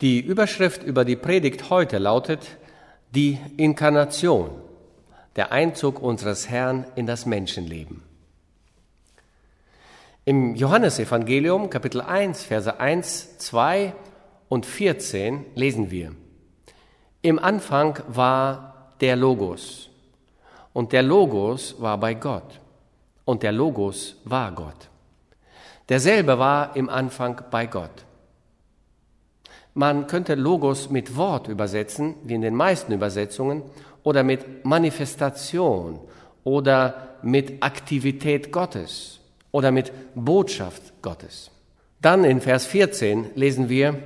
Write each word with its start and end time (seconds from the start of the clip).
Die 0.00 0.18
Überschrift 0.18 0.82
über 0.82 1.04
die 1.04 1.16
Predigt 1.16 1.68
heute 1.68 1.98
lautet 1.98 2.56
Die 3.10 3.38
Inkarnation, 3.58 4.50
der 5.36 5.52
Einzug 5.52 6.00
unseres 6.00 6.48
Herrn 6.48 6.86
in 6.94 7.04
das 7.04 7.26
Menschenleben. 7.26 8.02
Im 10.24 10.54
Johannesevangelium 10.54 11.68
Kapitel 11.68 12.00
1, 12.00 12.44
Verse 12.44 12.80
1, 12.80 13.36
2 13.36 13.92
und 14.48 14.64
14 14.64 15.44
lesen 15.54 15.90
wir, 15.90 16.12
Im 17.20 17.38
Anfang 17.38 18.02
war 18.08 18.94
der 19.02 19.16
Logos 19.16 19.90
und 20.72 20.94
der 20.94 21.02
Logos 21.02 21.78
war 21.78 21.98
bei 21.98 22.14
Gott 22.14 22.58
und 23.26 23.42
der 23.42 23.52
Logos 23.52 24.16
war 24.24 24.50
Gott. 24.52 24.88
Derselbe 25.90 26.38
war 26.38 26.74
im 26.74 26.88
Anfang 26.88 27.42
bei 27.50 27.66
Gott. 27.66 28.06
Man 29.74 30.06
könnte 30.06 30.34
Logos 30.34 30.90
mit 30.90 31.16
Wort 31.16 31.48
übersetzen, 31.48 32.14
wie 32.24 32.34
in 32.34 32.42
den 32.42 32.54
meisten 32.54 32.92
Übersetzungen, 32.92 33.62
oder 34.02 34.22
mit 34.22 34.64
Manifestation 34.64 36.00
oder 36.44 37.08
mit 37.22 37.62
Aktivität 37.62 38.50
Gottes 38.50 39.20
oder 39.52 39.70
mit 39.70 39.92
Botschaft 40.14 41.02
Gottes. 41.02 41.50
Dann 42.00 42.24
in 42.24 42.40
Vers 42.40 42.66
14 42.66 43.32
lesen 43.34 43.68
wir, 43.68 44.02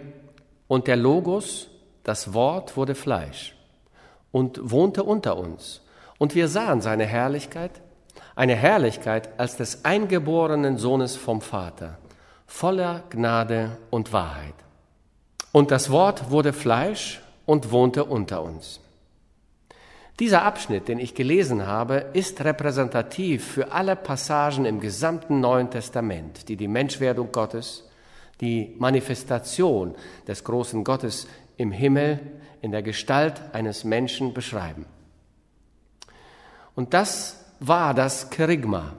und 0.66 0.88
der 0.88 0.96
Logos, 0.96 1.68
das 2.02 2.34
Wort, 2.34 2.76
wurde 2.76 2.94
Fleisch 2.94 3.54
und 4.32 4.70
wohnte 4.70 5.04
unter 5.04 5.36
uns. 5.36 5.82
Und 6.18 6.34
wir 6.34 6.48
sahen 6.48 6.80
seine 6.80 7.06
Herrlichkeit, 7.06 7.70
eine 8.34 8.56
Herrlichkeit 8.56 9.38
als 9.38 9.56
des 9.56 9.84
eingeborenen 9.84 10.78
Sohnes 10.78 11.16
vom 11.16 11.40
Vater, 11.40 11.98
voller 12.46 13.04
Gnade 13.10 13.76
und 13.90 14.12
Wahrheit. 14.12 14.63
Und 15.54 15.70
das 15.70 15.88
Wort 15.90 16.32
wurde 16.32 16.52
Fleisch 16.52 17.22
und 17.46 17.70
wohnte 17.70 18.06
unter 18.06 18.42
uns. 18.42 18.80
Dieser 20.18 20.42
Abschnitt, 20.42 20.88
den 20.88 20.98
ich 20.98 21.14
gelesen 21.14 21.64
habe, 21.64 22.06
ist 22.12 22.44
repräsentativ 22.44 23.52
für 23.52 23.70
alle 23.70 23.94
Passagen 23.94 24.64
im 24.64 24.80
gesamten 24.80 25.38
Neuen 25.38 25.70
Testament, 25.70 26.48
die 26.48 26.56
die 26.56 26.66
Menschwerdung 26.66 27.30
Gottes, 27.30 27.88
die 28.40 28.74
Manifestation 28.80 29.94
des 30.26 30.42
großen 30.42 30.82
Gottes 30.82 31.28
im 31.56 31.70
Himmel 31.70 32.18
in 32.60 32.72
der 32.72 32.82
Gestalt 32.82 33.40
eines 33.52 33.84
Menschen 33.84 34.34
beschreiben. 34.34 34.86
Und 36.74 36.94
das 36.94 37.44
war 37.60 37.94
das 37.94 38.28
Kerygma, 38.28 38.94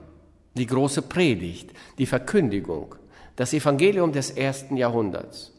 die 0.54 0.66
große 0.66 1.02
Predigt, 1.02 1.74
die 1.98 2.06
Verkündigung, 2.06 2.94
das 3.36 3.52
Evangelium 3.52 4.12
des 4.12 4.30
ersten 4.30 4.78
Jahrhunderts. 4.78 5.52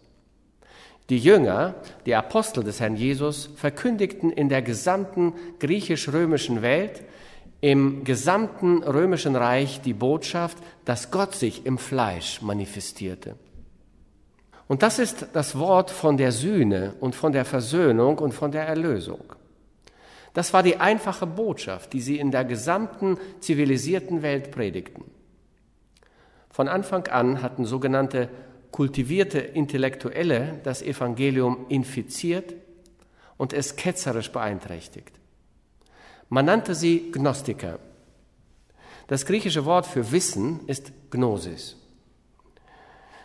Die 1.10 1.20
Jünger, 1.20 1.76
die 2.06 2.16
Apostel 2.16 2.64
des 2.64 2.82
Herrn 2.82 2.98
Jesus, 2.98 3.50
verkündigten 3.56 4.30
in 4.30 4.50
der 4.50 4.62
gesamten 4.62 5.34
griechisch-römischen 5.60 6.62
Welt, 6.62 7.04
im 7.62 8.04
gesamten 8.04 8.84
römischen 8.84 9.36
Reich 9.36 9.82
die 9.82 9.94
Botschaft, 9.94 10.58
dass 10.86 11.10
Gott 11.10 11.34
sich 11.34 11.66
im 11.66 11.78
Fleisch 11.78 12.42
manifestierte. 12.42 13.36
Und 14.68 14.84
das 14.84 15.00
ist 15.00 15.28
das 15.34 15.58
Wort 15.58 15.92
von 15.92 16.18
der 16.18 16.34
Sühne 16.34 16.94
und 17.00 17.16
von 17.16 17.32
der 17.32 17.46
Versöhnung 17.46 18.18
und 18.18 18.34
von 18.34 18.52
der 18.52 18.68
Erlösung. 18.68 19.34
Das 20.34 20.54
war 20.54 20.62
die 20.62 20.78
einfache 20.78 21.26
Botschaft, 21.26 21.94
die 21.94 22.02
sie 22.02 22.20
in 22.20 22.32
der 22.32 22.44
gesamten 22.44 23.18
zivilisierten 23.40 24.22
Welt 24.22 24.52
predigten. 24.52 25.06
Von 26.50 26.68
Anfang 26.68 27.08
an 27.08 27.42
hatten 27.42 27.66
sogenannte 27.66 28.30
kultivierte 28.78 29.40
Intellektuelle 29.40 30.60
das 30.64 30.84
Evangelium 30.84 31.66
infiziert 31.68 32.54
und 33.36 33.52
es 33.52 33.76
ketzerisch 33.76 34.32
beeinträchtigt. 34.32 35.14
Man 36.30 36.46
nannte 36.46 36.76
sie 36.76 37.12
Gnostiker. 37.12 37.80
Das 39.08 39.26
griechische 39.26 39.66
Wort 39.66 39.88
für 39.88 40.12
Wissen 40.12 40.60
ist 40.68 40.92
Gnosis. 41.10 41.76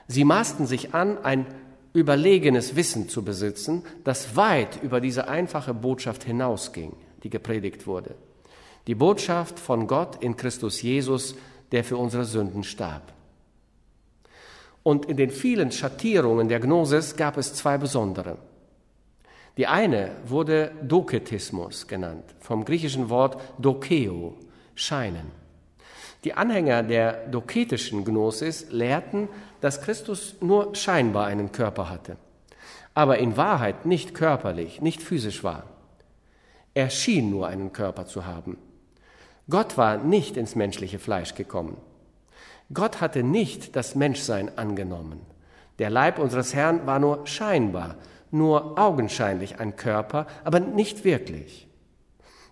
Sie 0.08 0.24
maßten 0.24 0.66
sich 0.66 0.94
an, 0.94 1.22
ein 1.22 1.44
überlegenes 1.92 2.74
Wissen 2.74 3.10
zu 3.10 3.22
besitzen, 3.22 3.84
das 4.04 4.34
weit 4.36 4.82
über 4.82 5.02
diese 5.02 5.28
einfache 5.28 5.74
Botschaft 5.74 6.24
hinausging, 6.24 6.96
die 7.24 7.28
gepredigt 7.28 7.86
wurde. 7.86 8.14
Die 8.86 8.94
Botschaft 8.94 9.58
von 9.58 9.86
Gott 9.86 10.24
in 10.24 10.34
Christus 10.38 10.80
Jesus, 10.80 11.34
der 11.72 11.84
für 11.84 11.98
unsere 11.98 12.24
Sünden 12.24 12.64
starb. 12.64 13.12
Und 14.82 15.06
in 15.06 15.16
den 15.16 15.30
vielen 15.30 15.70
Schattierungen 15.70 16.48
der 16.48 16.60
Gnosis 16.60 17.16
gab 17.16 17.36
es 17.36 17.54
zwei 17.54 17.78
besondere. 17.78 18.38
Die 19.56 19.66
eine 19.66 20.12
wurde 20.26 20.72
Doketismus 20.82 21.86
genannt, 21.86 22.24
vom 22.40 22.64
griechischen 22.64 23.10
Wort 23.10 23.40
dokeo, 23.58 24.34
scheinen. 24.74 25.30
Die 26.24 26.34
Anhänger 26.34 26.82
der 26.82 27.26
doketischen 27.26 28.04
Gnosis 28.04 28.70
lehrten, 28.70 29.28
dass 29.60 29.82
Christus 29.82 30.36
nur 30.40 30.74
scheinbar 30.74 31.26
einen 31.26 31.52
Körper 31.52 31.90
hatte, 31.90 32.16
aber 32.94 33.18
in 33.18 33.36
Wahrheit 33.36 33.86
nicht 33.86 34.14
körperlich, 34.14 34.80
nicht 34.80 35.02
physisch 35.02 35.44
war. 35.44 35.64
Er 36.74 36.88
schien 36.88 37.28
nur 37.28 37.48
einen 37.48 37.72
Körper 37.72 38.06
zu 38.06 38.24
haben. 38.24 38.56
Gott 39.50 39.76
war 39.76 39.98
nicht 39.98 40.36
ins 40.36 40.54
menschliche 40.54 40.98
Fleisch 40.98 41.34
gekommen. 41.34 41.76
Gott 42.72 43.00
hatte 43.00 43.22
nicht 43.22 43.76
das 43.76 43.94
Menschsein 43.94 44.56
angenommen. 44.56 45.20
Der 45.78 45.90
Leib 45.90 46.18
unseres 46.18 46.54
Herrn 46.54 46.86
war 46.86 46.98
nur 46.98 47.26
scheinbar, 47.26 47.96
nur 48.30 48.78
augenscheinlich 48.78 49.60
ein 49.60 49.76
Körper, 49.76 50.26
aber 50.44 50.60
nicht 50.60 51.04
wirklich. 51.04 51.66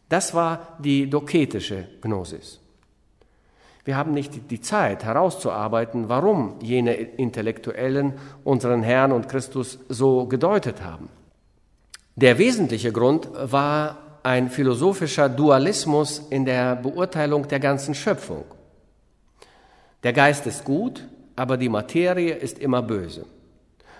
Das 0.08 0.34
war 0.34 0.76
die 0.80 1.08
doketische 1.08 1.86
Gnosis. 2.02 2.60
Wir 3.84 3.96
haben 3.96 4.12
nicht 4.12 4.50
die 4.50 4.60
Zeit 4.60 5.04
herauszuarbeiten, 5.04 6.08
warum 6.08 6.56
jene 6.60 6.94
Intellektuellen 6.94 8.14
unseren 8.44 8.82
Herrn 8.82 9.12
und 9.12 9.28
Christus 9.28 9.78
so 9.88 10.26
gedeutet 10.26 10.82
haben. 10.82 11.08
Der 12.16 12.38
wesentliche 12.38 12.92
Grund 12.92 13.30
war 13.34 13.96
ein 14.22 14.50
philosophischer 14.50 15.28
Dualismus 15.28 16.18
in 16.30 16.44
der 16.44 16.76
Beurteilung 16.76 17.48
der 17.48 17.60
ganzen 17.60 17.94
Schöpfung. 17.94 18.44
Der 20.02 20.12
Geist 20.12 20.46
ist 20.46 20.64
gut, 20.64 21.06
aber 21.36 21.56
die 21.56 21.68
Materie 21.68 22.34
ist 22.34 22.58
immer 22.58 22.82
böse. 22.82 23.26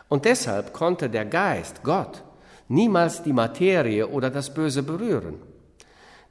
Und 0.09 0.25
deshalb 0.25 0.72
konnte 0.72 1.09
der 1.09 1.25
Geist, 1.25 1.83
Gott, 1.83 2.22
niemals 2.69 3.22
die 3.22 3.33
Materie 3.33 4.06
oder 4.09 4.31
das 4.31 4.53
Böse 4.55 4.83
berühren. 4.83 5.34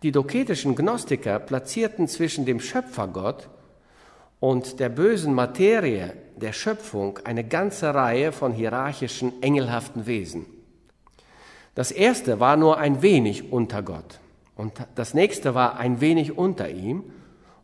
Die 0.02 0.12
doketischen 0.12 0.76
Gnostiker 0.76 1.40
platzierten 1.40 2.08
zwischen 2.08 2.46
dem 2.46 2.60
Schöpfergott 2.60 3.50
und 4.40 4.80
der 4.80 4.90
bösen 4.90 5.34
Materie 5.34 6.14
der 6.38 6.54
Schöpfung 6.54 7.20
eine 7.26 7.44
ganze 7.44 7.94
Reihe 7.94 8.32
von 8.32 8.54
hierarchischen, 8.54 9.44
engelhaften 9.44 10.06
Wesen. 10.06 10.46
Das 11.76 11.92
erste 11.92 12.40
war 12.40 12.56
nur 12.56 12.78
ein 12.78 13.02
wenig 13.02 13.52
unter 13.52 13.84
Gott 13.84 14.20
und 14.56 14.74
das 14.96 15.14
nächste 15.14 15.54
war 15.56 15.78
ein 15.78 16.02
wenig 16.02 16.38
unter 16.38 16.70
ihm 16.70 17.04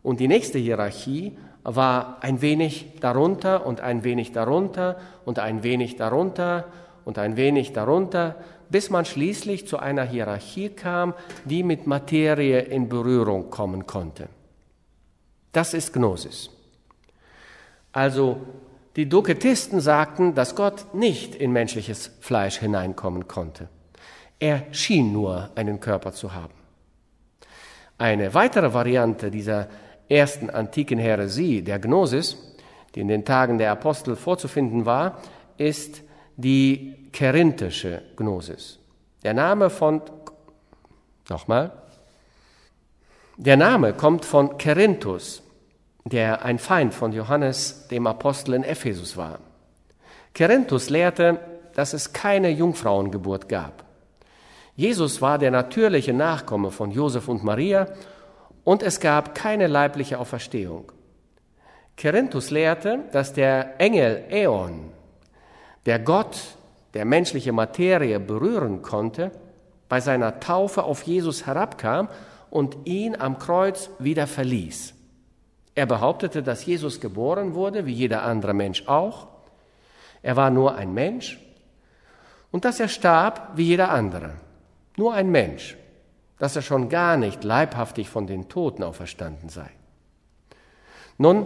und 0.03 0.19
die 0.19 0.27
nächste 0.27 0.59
Hierarchie 0.59 1.37
war 1.65 2.19
ein 2.21 2.41
wenig 2.41 2.99
darunter 3.01 3.65
und 3.65 3.81
ein 3.81 4.03
wenig 4.03 4.31
darunter 4.31 4.97
und 5.25 5.39
ein 5.39 5.63
wenig 5.63 5.95
darunter 5.95 6.65
und 7.03 7.17
ein 7.17 7.35
wenig 7.35 7.73
darunter, 7.73 8.35
bis 8.69 8.91
man 8.91 9.03
schließlich 9.03 9.67
zu 9.67 9.79
einer 9.79 10.03
Hierarchie 10.03 10.69
kam, 10.69 11.15
die 11.43 11.63
mit 11.63 11.87
Materie 11.87 12.61
in 12.61 12.87
Berührung 12.87 13.49
kommen 13.49 13.87
konnte. 13.87 14.29
Das 15.51 15.73
ist 15.73 15.91
Gnosis. 15.91 16.51
Also 17.91 18.37
die 18.95 19.09
Doketisten 19.09 19.81
sagten, 19.81 20.35
dass 20.35 20.55
Gott 20.55 20.93
nicht 20.93 21.33
in 21.33 21.51
menschliches 21.51 22.11
Fleisch 22.21 22.57
hineinkommen 22.59 23.27
konnte. 23.27 23.69
Er 24.39 24.63
schien 24.71 25.11
nur 25.11 25.49
einen 25.55 25.79
Körper 25.79 26.11
zu 26.11 26.33
haben. 26.33 26.53
Eine 27.97 28.33
weitere 28.33 28.73
Variante 28.73 29.31
dieser 29.31 29.67
ersten 30.09 30.49
antiken 30.49 30.99
Häresie, 30.99 31.61
der 31.61 31.79
Gnosis, 31.79 32.37
die 32.93 33.01
in 33.01 33.07
den 33.07 33.25
Tagen 33.25 33.57
der 33.57 33.71
Apostel 33.71 34.15
vorzufinden 34.15 34.85
war, 34.85 35.21
ist 35.57 36.01
die 36.37 37.09
kerinthische 37.11 38.01
Gnosis. 38.15 38.79
Der 39.23 39.33
Name 39.33 39.69
von, 39.69 40.01
nochmal, 41.29 41.71
der 43.37 43.57
Name 43.57 43.93
kommt 43.93 44.23
von 44.23 44.57
Kerinthus, 44.57 45.41
der 46.05 46.45
ein 46.45 46.59
Feind 46.59 46.93
von 46.93 47.11
Johannes, 47.11 47.87
dem 47.89 48.07
Apostel 48.07 48.53
in 48.53 48.63
Ephesus 48.63 49.17
war. 49.17 49.39
Kerinthus 50.33 50.89
lehrte, 50.89 51.39
dass 51.73 51.93
es 51.93 52.13
keine 52.13 52.49
Jungfrauengeburt 52.49 53.49
gab. 53.49 53.83
Jesus 54.75 55.21
war 55.21 55.37
der 55.37 55.51
natürliche 55.51 56.13
Nachkomme 56.13 56.71
von 56.71 56.91
Josef 56.91 57.27
und 57.27 57.43
Maria 57.43 57.87
und 58.65 58.83
es 58.83 58.99
gab 58.99 59.33
keine 59.33 59.67
leibliche 59.67 60.19
Auferstehung. 60.19 60.91
Kerinthus 61.95 62.49
lehrte, 62.49 63.05
dass 63.13 63.31
der 63.31 63.79
Engel 63.79 64.25
Äon, 64.29 64.91
der 65.85 65.99
Gott 65.99 66.37
der 66.93 67.05
menschliche 67.05 67.53
Materie 67.53 68.19
berühren 68.19 68.81
konnte, 68.81 69.31
bei 69.87 70.01
seiner 70.01 70.39
Taufe 70.39 70.83
auf 70.83 71.03
Jesus 71.03 71.45
herabkam 71.45 72.09
und 72.49 72.75
ihn 72.85 73.15
am 73.15 73.37
Kreuz 73.37 73.89
wieder 73.99 74.27
verließ. 74.27 74.93
Er 75.75 75.85
behauptete, 75.85 76.41
dass 76.41 76.65
Jesus 76.65 76.99
geboren 76.99 77.53
wurde, 77.53 77.85
wie 77.85 77.93
jeder 77.93 78.23
andere 78.23 78.53
Mensch 78.53 78.87
auch. 78.87 79.27
Er 80.21 80.35
war 80.35 80.49
nur 80.49 80.75
ein 80.75 80.93
Mensch 80.93 81.39
und 82.51 82.65
dass 82.65 82.79
er 82.79 82.87
starb, 82.87 83.51
wie 83.55 83.65
jeder 83.65 83.91
andere. 83.91 84.31
Nur 84.97 85.13
ein 85.13 85.29
Mensch, 85.29 85.77
dass 86.39 86.55
er 86.55 86.61
schon 86.61 86.89
gar 86.89 87.17
nicht 87.17 87.43
leibhaftig 87.43 88.09
von 88.09 88.27
den 88.27 88.49
Toten 88.49 88.83
auferstanden 88.83 89.49
sei. 89.49 89.69
Nun, 91.17 91.45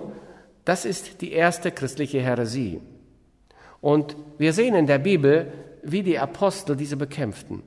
das 0.65 0.85
ist 0.85 1.21
die 1.21 1.31
erste 1.31 1.71
christliche 1.71 2.21
Häresie. 2.21 2.81
Und 3.81 4.15
wir 4.37 4.53
sehen 4.53 4.75
in 4.75 4.87
der 4.87 4.99
Bibel, 4.99 5.51
wie 5.83 6.03
die 6.03 6.19
Apostel 6.19 6.75
diese 6.75 6.97
bekämpften. 6.97 7.63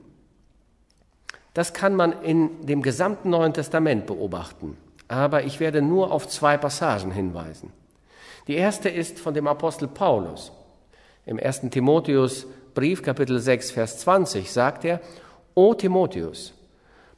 Das 1.53 1.73
kann 1.73 1.95
man 1.95 2.21
in 2.23 2.65
dem 2.65 2.81
gesamten 2.81 3.29
Neuen 3.29 3.53
Testament 3.53 4.05
beobachten. 4.05 4.77
Aber 5.07 5.43
ich 5.43 5.59
werde 5.59 5.81
nur 5.81 6.11
auf 6.11 6.27
zwei 6.27 6.57
Passagen 6.57 7.11
hinweisen. 7.11 7.71
Die 8.47 8.55
erste 8.55 8.89
ist 8.89 9.19
von 9.19 9.33
dem 9.33 9.47
Apostel 9.47 9.87
Paulus. 9.87 10.51
Im 11.25 11.39
1. 11.39 11.61
Timotheus 11.69 12.45
Brief, 12.73 13.03
Kapitel 13.03 13.39
6, 13.39 13.71
Vers 13.71 13.99
20 13.99 14.51
sagt 14.51 14.83
er, 14.83 14.99
O 15.53 15.73
Timotheus, 15.73 16.53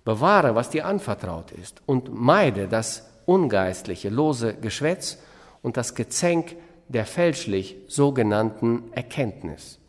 bewahre, 0.06 0.56
was 0.56 0.70
dir 0.70 0.86
anvertraut 0.86 1.52
ist 1.52 1.82
und 1.86 2.14
meide 2.14 2.68
das 2.68 3.10
ungeistliche, 3.26 4.10
lose 4.10 4.54
Geschwätz 4.54 5.18
und 5.62 5.78
das 5.78 5.96
Gezänk 5.96 6.56
der 6.88 7.06
fälschlich 7.06 7.76
sogenannten 7.88 8.94
Erkenntnis. 8.94 9.80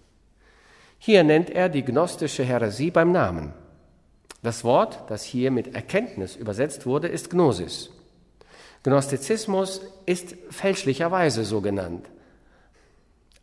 Hier 0.98 1.22
nennt 1.22 1.50
er 1.50 1.68
die 1.68 1.84
gnostische 1.84 2.42
Häresie 2.42 2.90
beim 2.90 3.12
Namen. 3.12 3.52
Das 4.42 4.64
Wort, 4.64 5.04
das 5.08 5.22
hier 5.22 5.50
mit 5.50 5.74
Erkenntnis 5.74 6.34
übersetzt 6.34 6.86
wurde, 6.86 7.08
ist 7.08 7.30
Gnosis. 7.30 7.90
Gnostizismus 8.82 9.82
ist 10.06 10.36
fälschlicherweise 10.48 11.44
so 11.44 11.60
genannt. 11.60 12.06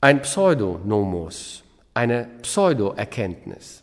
Ein 0.01 0.21
Pseudonomos, 0.21 1.63
eine 1.93 2.27
Pseudoerkenntnis, 2.41 3.82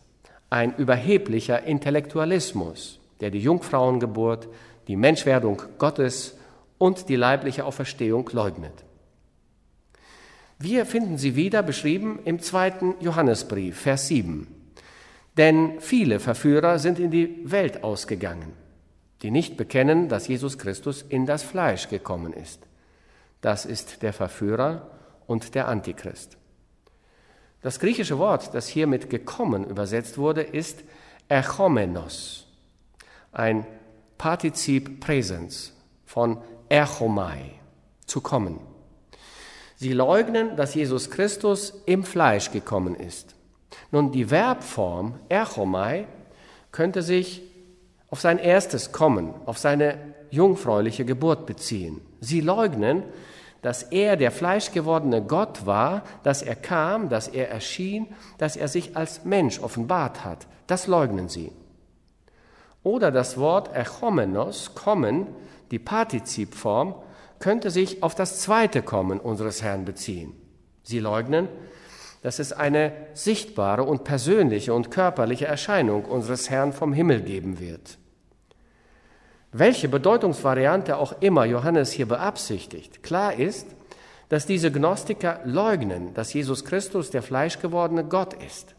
ein 0.50 0.74
überheblicher 0.76 1.62
Intellektualismus, 1.62 2.98
der 3.20 3.30
die 3.30 3.38
Jungfrauengeburt, 3.40 4.48
die 4.88 4.96
Menschwerdung 4.96 5.62
Gottes 5.78 6.36
und 6.78 7.08
die 7.08 7.16
leibliche 7.16 7.64
Auferstehung 7.64 8.28
leugnet. 8.32 8.84
Wir 10.58 10.84
finden 10.84 11.16
sie 11.16 11.36
wieder 11.36 11.62
beschrieben 11.62 12.18
im 12.24 12.40
zweiten 12.40 12.94
Johannesbrief, 13.00 13.80
Vers 13.80 14.08
7. 14.08 14.46
Denn 15.36 15.80
viele 15.80 16.20
Verführer 16.20 16.78
sind 16.78 16.98
in 16.98 17.10
die 17.10 17.40
Welt 17.44 17.84
ausgegangen, 17.84 18.52
die 19.22 19.30
nicht 19.30 19.56
bekennen, 19.56 20.08
dass 20.08 20.28
Jesus 20.28 20.58
Christus 20.58 21.02
in 21.08 21.24
das 21.24 21.42
Fleisch 21.42 21.88
gekommen 21.88 22.32
ist. 22.32 22.60
Das 23.40 23.64
ist 23.64 24.02
der 24.02 24.12
Verführer 24.12 24.90
und 25.26 25.54
der 25.54 25.68
Antichrist. 25.68 26.36
Das 27.62 27.78
griechische 27.78 28.18
Wort, 28.18 28.54
das 28.54 28.68
hier 28.68 28.86
mit 28.86 29.10
gekommen 29.10 29.64
übersetzt 29.64 30.16
wurde, 30.16 30.42
ist 30.42 30.82
erchomenos, 31.28 32.46
ein 33.32 33.66
Partizip 34.18 35.00
Präsens 35.00 35.72
von 36.06 36.38
erchomai, 36.68 37.52
zu 38.06 38.20
kommen. 38.20 38.58
Sie 39.76 39.92
leugnen, 39.92 40.56
dass 40.56 40.74
Jesus 40.74 41.10
Christus 41.10 41.72
im 41.86 42.04
Fleisch 42.04 42.50
gekommen 42.50 42.94
ist. 42.94 43.34
Nun, 43.90 44.12
die 44.12 44.26
Verbform 44.26 45.18
erchomai 45.28 46.06
könnte 46.72 47.02
sich 47.02 47.42
auf 48.10 48.20
sein 48.20 48.38
erstes 48.38 48.92
Kommen, 48.92 49.34
auf 49.46 49.58
seine 49.58 49.96
jungfräuliche 50.30 51.04
Geburt 51.04 51.46
beziehen. 51.46 52.00
Sie 52.20 52.40
leugnen, 52.40 53.04
dass 53.62 53.82
er 53.82 54.16
der 54.16 54.30
fleischgewordene 54.30 55.22
Gott 55.22 55.66
war, 55.66 56.02
dass 56.22 56.42
er 56.42 56.56
kam, 56.56 57.08
dass 57.08 57.28
er 57.28 57.50
erschien, 57.50 58.06
dass 58.38 58.56
er 58.56 58.68
sich 58.68 58.96
als 58.96 59.24
Mensch 59.24 59.60
offenbart 59.60 60.24
hat. 60.24 60.46
Das 60.66 60.86
leugnen 60.86 61.28
sie. 61.28 61.52
Oder 62.82 63.10
das 63.10 63.36
Wort 63.36 63.74
echomenos, 63.74 64.74
kommen, 64.74 65.26
die 65.70 65.78
Partizipform, 65.78 66.94
könnte 67.38 67.70
sich 67.70 68.02
auf 68.02 68.14
das 68.14 68.40
zweite 68.40 68.82
Kommen 68.82 69.20
unseres 69.20 69.62
Herrn 69.62 69.84
beziehen. 69.84 70.32
Sie 70.82 70.98
leugnen, 70.98 71.48
dass 72.22 72.38
es 72.38 72.52
eine 72.52 72.92
sichtbare 73.14 73.82
und 73.82 74.04
persönliche 74.04 74.74
und 74.74 74.90
körperliche 74.90 75.46
Erscheinung 75.46 76.04
unseres 76.04 76.50
Herrn 76.50 76.72
vom 76.72 76.92
Himmel 76.92 77.22
geben 77.22 77.60
wird. 77.60 77.98
Welche 79.52 79.88
Bedeutungsvariante 79.88 80.96
auch 80.96 81.20
immer 81.20 81.44
Johannes 81.44 81.90
hier 81.90 82.06
beabsichtigt, 82.06 83.02
klar 83.02 83.34
ist, 83.34 83.66
dass 84.28 84.46
diese 84.46 84.70
Gnostiker 84.70 85.40
leugnen, 85.44 86.14
dass 86.14 86.32
Jesus 86.32 86.64
Christus 86.64 87.10
der 87.10 87.22
fleischgewordene 87.22 88.04
Gott 88.04 88.34
ist, 88.34 88.76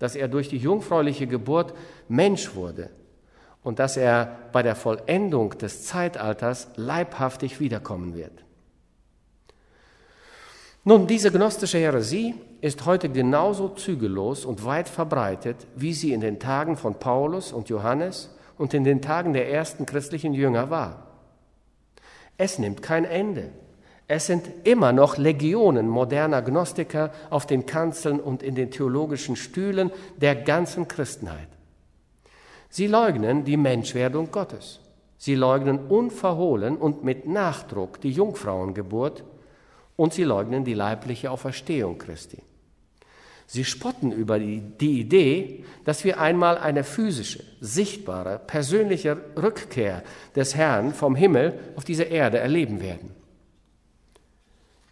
dass 0.00 0.16
er 0.16 0.26
durch 0.26 0.48
die 0.48 0.58
jungfräuliche 0.58 1.28
Geburt 1.28 1.74
Mensch 2.08 2.56
wurde 2.56 2.90
und 3.62 3.78
dass 3.78 3.96
er 3.96 4.36
bei 4.52 4.64
der 4.64 4.74
Vollendung 4.74 5.56
des 5.58 5.84
Zeitalters 5.84 6.68
leibhaftig 6.74 7.60
wiederkommen 7.60 8.14
wird. 8.14 8.44
Nun, 10.82 11.06
diese 11.06 11.30
gnostische 11.30 11.78
Häresie 11.78 12.34
ist 12.60 12.84
heute 12.84 13.08
genauso 13.08 13.68
zügellos 13.68 14.44
und 14.44 14.64
weit 14.64 14.88
verbreitet, 14.88 15.56
wie 15.76 15.94
sie 15.94 16.12
in 16.12 16.20
den 16.20 16.40
Tagen 16.40 16.76
von 16.76 16.98
Paulus 16.98 17.52
und 17.52 17.68
Johannes 17.68 18.28
und 18.58 18.74
in 18.74 18.84
den 18.84 19.02
Tagen 19.02 19.32
der 19.32 19.50
ersten 19.50 19.86
christlichen 19.86 20.34
Jünger 20.34 20.70
war. 20.70 21.06
Es 22.36 22.58
nimmt 22.58 22.82
kein 22.82 23.04
Ende. 23.04 23.50
Es 24.06 24.26
sind 24.26 24.48
immer 24.64 24.92
noch 24.92 25.16
Legionen 25.16 25.88
moderner 25.88 26.42
Gnostiker 26.42 27.10
auf 27.30 27.46
den 27.46 27.64
Kanzeln 27.64 28.20
und 28.20 28.42
in 28.42 28.54
den 28.54 28.70
theologischen 28.70 29.36
Stühlen 29.36 29.90
der 30.16 30.34
ganzen 30.34 30.88
Christenheit. 30.88 31.48
Sie 32.68 32.86
leugnen 32.86 33.44
die 33.44 33.56
Menschwerdung 33.56 34.30
Gottes. 34.30 34.80
Sie 35.16 35.36
leugnen 35.36 35.86
unverhohlen 35.86 36.76
und 36.76 37.02
mit 37.02 37.26
Nachdruck 37.26 38.00
die 38.00 38.10
Jungfrauengeburt 38.10 39.24
und 39.96 40.12
sie 40.12 40.24
leugnen 40.24 40.64
die 40.64 40.74
leibliche 40.74 41.30
Auferstehung 41.30 41.96
Christi. 41.98 42.42
Sie 43.46 43.64
spotten 43.64 44.10
über 44.10 44.38
die, 44.38 44.60
die, 44.60 45.00
Idee, 45.00 45.64
dass 45.84 46.04
wir 46.04 46.18
einmal 46.20 46.58
eine 46.58 46.82
physische, 46.82 47.44
sichtbare, 47.60 48.40
persönliche 48.46 49.18
Rückkehr 49.36 50.02
des 50.34 50.54
Herrn 50.54 50.94
vom 50.94 51.14
Himmel 51.14 51.58
auf 51.76 51.84
diese 51.84 52.04
Erde 52.04 52.38
erleben 52.38 52.80
werden. 52.80 53.10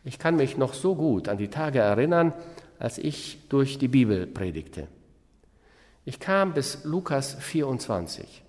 Ich 0.05 0.19
kann 0.19 0.37
mich 0.37 0.57
noch 0.57 0.75
so 0.75 0.95
gut 0.95 1.29
an 1.29 1.38
die 1.38 1.49
Tage 1.49 1.79
erinnern, 1.79 2.35
als 2.79 2.99
ich 2.99 3.38
durch 3.49 3.79
die 3.79 3.88
Bibel 3.88 4.26
predigte. 4.26 4.88
Ich 6.05 6.19
kam 6.19 6.53
bis 6.53 6.85
Lukas 6.85 7.35
24. 7.35 8.43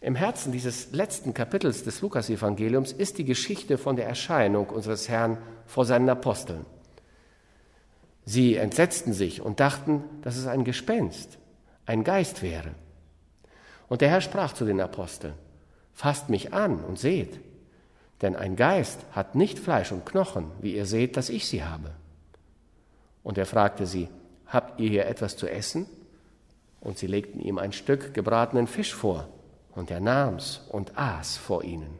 Im 0.00 0.14
Herzen 0.14 0.52
dieses 0.52 0.92
letzten 0.92 1.34
Kapitels 1.34 1.82
des 1.82 2.00
Lukasevangeliums 2.00 2.92
ist 2.92 3.18
die 3.18 3.24
Geschichte 3.24 3.76
von 3.78 3.96
der 3.96 4.06
Erscheinung 4.06 4.68
unseres 4.68 5.08
Herrn 5.08 5.38
vor 5.66 5.84
seinen 5.84 6.08
Aposteln. 6.08 6.64
Sie 8.26 8.56
entsetzten 8.56 9.12
sich 9.12 9.40
und 9.40 9.60
dachten, 9.60 10.02
dass 10.22 10.36
es 10.36 10.48
ein 10.48 10.64
Gespenst, 10.64 11.38
ein 11.86 12.02
Geist 12.02 12.42
wäre. 12.42 12.72
Und 13.88 14.00
der 14.00 14.10
Herr 14.10 14.20
sprach 14.20 14.52
zu 14.52 14.64
den 14.64 14.80
Aposteln, 14.80 15.34
fasst 15.92 16.28
mich 16.28 16.52
an 16.52 16.84
und 16.84 16.98
seht, 16.98 17.38
denn 18.22 18.34
ein 18.34 18.56
Geist 18.56 18.98
hat 19.12 19.36
nicht 19.36 19.60
Fleisch 19.60 19.92
und 19.92 20.04
Knochen, 20.04 20.50
wie 20.60 20.74
ihr 20.74 20.86
seht, 20.86 21.16
dass 21.16 21.28
ich 21.28 21.46
sie 21.46 21.62
habe. 21.62 21.92
Und 23.22 23.38
er 23.38 23.46
fragte 23.46 23.86
sie, 23.86 24.08
habt 24.46 24.80
ihr 24.80 24.88
hier 24.88 25.06
etwas 25.06 25.36
zu 25.36 25.48
essen? 25.48 25.86
Und 26.80 26.98
sie 26.98 27.06
legten 27.06 27.40
ihm 27.40 27.58
ein 27.58 27.72
Stück 27.72 28.12
gebratenen 28.12 28.66
Fisch 28.66 28.94
vor 28.94 29.28
und 29.74 29.90
er 29.90 30.00
nahm's 30.00 30.62
und 30.68 30.98
aß 30.98 31.36
vor 31.36 31.62
ihnen. 31.62 31.98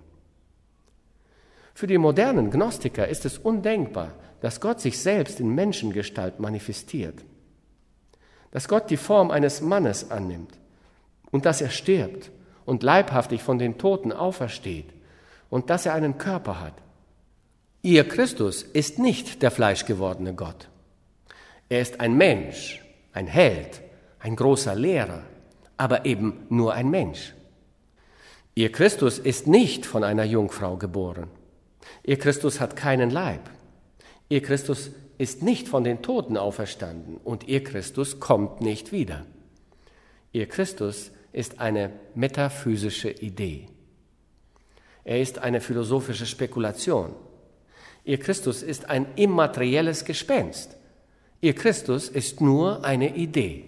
Für 1.75 1.87
die 1.87 1.99
modernen 1.99 2.51
Gnostiker 2.51 3.07
ist 3.07 3.27
es 3.27 3.39
undenkbar, 3.39 4.13
dass 4.47 4.61
Gott 4.61 4.81
sich 4.81 5.01
selbst 5.01 5.41
in 5.41 5.57
Menschengestalt 5.57 6.39
manifestiert, 6.39 7.25
dass 8.53 8.69
Gott 8.69 8.91
die 8.91 8.97
Form 8.97 9.33
eines 9.33 9.61
Mannes 9.61 10.13
annimmt 10.13 10.57
und 11.33 11.47
dass 11.47 11.61
er 11.61 11.71
stirbt 11.71 12.31
und 12.65 12.85
leibhaftig 12.85 13.43
von 13.43 13.59
den 13.59 13.77
Toten 13.77 14.13
aufersteht 14.13 14.87
und 15.51 15.69
dass 15.69 15.85
er 15.85 15.95
einen 15.95 16.17
Körper 16.17 16.61
hat. 16.61 16.75
Ihr 17.83 18.07
Christus 18.07 18.63
ist 18.63 19.01
nicht 19.01 19.43
der 19.43 19.51
fleischgewordene 19.51 20.33
Gott. 20.33 20.69
Er 21.69 21.81
ist 21.81 21.99
ein 21.99 22.17
Mensch, 22.17 22.85
ein 23.13 23.27
Held, 23.27 23.83
ein 24.21 24.37
großer 24.37 24.77
Lehrer, 24.77 25.25
aber 25.77 26.07
eben 26.07 26.47
nur 26.51 26.73
ein 26.73 26.89
Mensch. 26.89 27.35
Ihr 28.55 28.71
Christus 28.71 29.19
ist 29.19 29.49
nicht 29.49 29.87
von 29.87 30.05
einer 30.05 30.23
Jungfrau 30.23 30.77
geboren. 30.77 31.33
Ihr 32.05 32.21
Christus 32.21 32.61
hat 32.61 32.77
keinen 32.77 33.11
Leib. 33.11 33.41
Ihr 34.29 34.43
Christus 34.43 34.91
ist 35.19 35.43
nicht 35.43 35.69
von 35.69 35.85
den 35.85 36.03
Toten 36.03 36.37
auferstanden 36.37 37.19
und 37.19 37.49
ihr 37.49 37.63
Christus 37.63 38.21
kommt 38.21 38.61
nicht 38.61 38.93
wieder. 38.93 39.25
Ihr 40.33 40.47
Christus 40.47 41.13
ist 41.33 41.61
eine 41.61 41.93
metaphysische 42.15 43.11
Idee. 43.11 43.69
Er 45.05 45.21
ist 45.21 45.39
eine 45.39 45.61
philosophische 45.61 46.27
Spekulation. 46.27 47.15
Ihr 48.05 48.19
Christus 48.19 48.63
ist 48.63 48.91
ein 48.91 49.07
immaterielles 49.17 50.05
Gespenst. 50.05 50.77
Ihr 51.41 51.55
Christus 51.55 52.09
ist 52.09 52.41
nur 52.41 52.85
eine 52.85 53.17
Idee. 53.17 53.65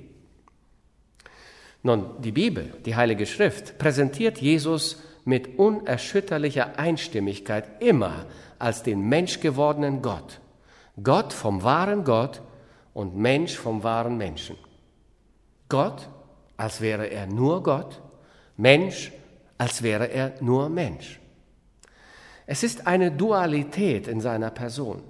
Nun, 1.82 2.20
die 2.20 2.32
Bibel, 2.32 2.72
die 2.84 2.96
Heilige 2.96 3.26
Schrift, 3.26 3.78
präsentiert 3.78 4.38
Jesus 4.38 5.00
mit 5.24 5.58
unerschütterlicher 5.58 6.78
Einstimmigkeit 6.78 7.82
immer 7.82 8.26
als 8.58 8.82
den 8.82 9.08
menschgewordenen 9.08 10.02
Gott. 10.02 10.40
Gott 11.02 11.32
vom 11.32 11.62
wahren 11.62 12.04
Gott 12.04 12.42
und 12.94 13.16
Mensch 13.16 13.56
vom 13.56 13.82
wahren 13.82 14.16
Menschen. 14.16 14.56
Gott, 15.68 16.08
als 16.56 16.80
wäre 16.80 17.06
er 17.06 17.26
nur 17.26 17.62
Gott, 17.62 18.00
Mensch, 18.56 19.12
als 19.58 19.82
wäre 19.82 20.06
er 20.06 20.34
nur 20.40 20.68
Mensch. 20.68 21.20
Es 22.46 22.62
ist 22.62 22.86
eine 22.86 23.10
Dualität 23.12 24.08
in 24.08 24.20
seiner 24.20 24.50
Person. 24.50 25.02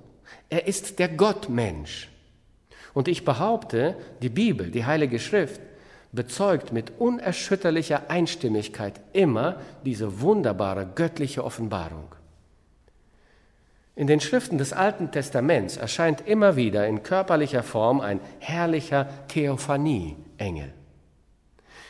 Er 0.48 0.66
ist 0.66 0.98
der 0.98 1.08
Gottmensch. 1.08 2.10
Und 2.94 3.06
ich 3.06 3.24
behaupte, 3.24 3.96
die 4.22 4.28
Bibel, 4.28 4.70
die 4.70 4.84
Heilige 4.84 5.18
Schrift, 5.18 5.60
bezeugt 6.10 6.72
mit 6.72 6.98
unerschütterlicher 6.98 8.10
Einstimmigkeit 8.10 9.00
immer 9.12 9.60
diese 9.84 10.20
wunderbare 10.20 10.86
göttliche 10.94 11.44
Offenbarung. 11.44 12.14
In 13.98 14.06
den 14.06 14.20
Schriften 14.20 14.58
des 14.58 14.72
Alten 14.72 15.10
Testaments 15.10 15.76
erscheint 15.76 16.28
immer 16.28 16.54
wieder 16.54 16.86
in 16.86 17.02
körperlicher 17.02 17.64
Form 17.64 18.00
ein 18.00 18.20
herrlicher 18.38 19.08
Theophanie-Engel. 19.26 20.72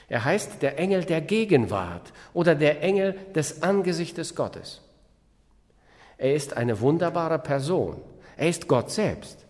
Er 0.09 0.25
heißt 0.25 0.63
der 0.63 0.79
Engel 0.79 1.05
der 1.05 1.21
Gegenwart 1.21 2.15
oder 2.33 2.55
der 2.55 2.83
Engel 2.83 3.15
des 3.35 3.63
Angesichtes 3.63 4.35
Gottes. 4.35 4.81
Er 6.17 6.33
ist 6.33 6.57
eine 6.57 6.81
wunderbare 6.81 7.39
Person. 7.39 8.01
Er 8.39 8.49
ist 8.49 8.69
Gott 8.69 8.91
selbst. 8.91 9.45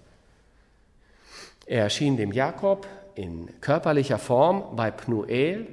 Er 1.65 1.85
erschien 1.85 2.17
dem 2.17 2.33
Jakob 2.33 2.89
in 3.15 3.51
körperlicher 3.61 4.19
Form 4.19 4.75
bei 4.75 4.91
Pnuel. 4.91 5.69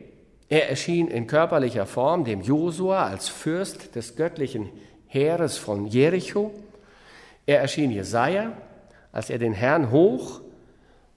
Er 0.50 0.70
erschien 0.70 1.08
in 1.08 1.25
körperlicher 1.25 1.88
Form 1.88 2.25
dem 2.25 2.42
Josua 2.42 3.08
als 3.08 3.27
Fürst 3.27 3.96
des 3.96 4.15
göttlichen 4.15 4.70
Heeres 5.08 5.58
von 5.58 5.88
Jericho. 5.88 6.51
Er 7.46 7.62
erschien 7.62 7.92
Jesaja, 7.92 8.54
als 9.12 9.30
er 9.30 9.38
den 9.38 9.54
Herrn 9.54 9.92
hoch 9.92 10.42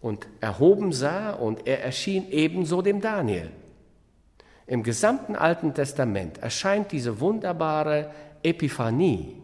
und 0.00 0.26
erhoben 0.40 0.92
sah, 0.92 1.32
und 1.32 1.66
er 1.66 1.82
erschien 1.82 2.30
ebenso 2.30 2.82
dem 2.82 3.00
Daniel. 3.00 3.50
Im 4.66 4.82
gesamten 4.82 5.34
Alten 5.34 5.72
Testament 5.74 6.38
erscheint 6.38 6.92
diese 6.92 7.20
wunderbare 7.20 8.10
Epiphanie, 8.42 9.36